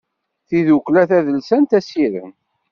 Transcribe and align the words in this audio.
Tidukla 0.47 1.03
tadelsant 1.09 1.71
Asirem. 1.77 2.31